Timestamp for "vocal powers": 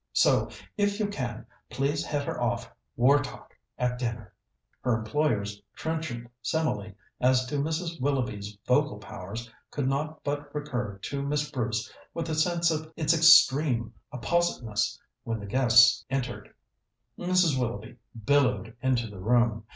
8.65-9.51